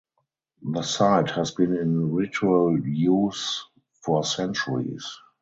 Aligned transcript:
The 0.63 0.81
site 0.81 1.29
has 1.29 1.51
been 1.51 1.77
in 1.77 2.11
ritual 2.11 2.75
use 2.83 3.63
for 4.03 4.23
centuries. 4.23 5.05